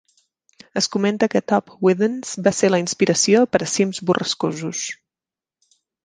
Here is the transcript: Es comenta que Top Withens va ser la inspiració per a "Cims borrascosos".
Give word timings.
Es 0.79 0.85
comenta 0.93 1.27
que 1.33 1.41
Top 1.51 1.67
Withens 1.87 2.31
va 2.47 2.53
ser 2.59 2.71
la 2.71 2.79
inspiració 2.83 3.41
per 3.57 3.61
a 3.65 3.67
"Cims 3.73 4.01
borrascosos". 4.11 4.81